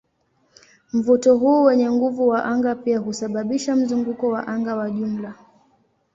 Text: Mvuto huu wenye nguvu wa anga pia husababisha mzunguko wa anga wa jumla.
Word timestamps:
Mvuto 0.93 1.37
huu 1.37 1.63
wenye 1.63 1.91
nguvu 1.91 2.27
wa 2.27 2.45
anga 2.45 2.75
pia 2.75 2.99
husababisha 2.99 3.75
mzunguko 3.75 4.27
wa 4.29 4.47
anga 4.47 4.75
wa 4.75 4.91
jumla. 4.91 5.35